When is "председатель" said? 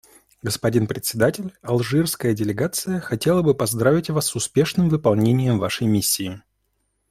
0.87-1.53